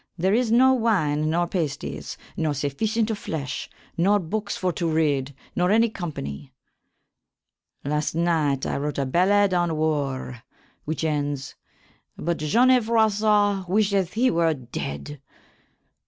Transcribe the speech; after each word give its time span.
There 0.17 0.33
is 0.33 0.51
no 0.51 0.73
wyne 0.73 1.29
nor 1.29 1.45
pasties, 1.45 2.17
nor 2.35 2.53
suffycent 2.53 3.11
of 3.11 3.19
flesshe, 3.19 3.69
no 3.95 4.17
bookes 4.17 4.57
for 4.57 4.73
to 4.73 4.89
rede, 4.89 5.35
nor 5.55 5.69
any 5.69 5.89
company. 5.91 6.51
Last 7.85 8.15
nyghte 8.15 8.65
I 8.65 8.77
wrote 8.77 8.97
a 8.97 9.05
ballade 9.05 9.53
on 9.53 9.77
Warre, 9.77 10.41
which 10.85 11.03
ends, 11.03 11.53
"But 12.17 12.37
Johnnie 12.39 12.79
Froissart 12.81 13.69
wisheth 13.69 14.13
he 14.13 14.31
were 14.31 14.55
dead." 14.55 15.21